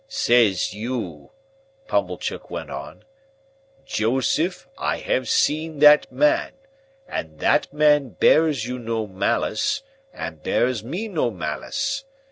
"Says 0.07 0.73
you," 0.73 1.29
Pumblechook 1.87 2.49
went 2.49 2.71
on, 2.71 3.05
"'Joseph, 3.85 4.67
I 4.75 4.97
have 4.97 5.29
seen 5.29 5.77
that 5.77 6.11
man, 6.11 6.53
and 7.07 7.37
that 7.37 7.71
man 7.71 8.09
bears 8.09 8.65
you 8.65 8.79
no 8.79 9.05
malice 9.05 9.83
and 10.11 10.41
bears 10.41 10.83
me 10.83 11.07
no 11.07 11.29
malice. 11.29 12.05